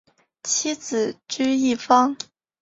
[0.41, 2.17] 妻子琚逸芳。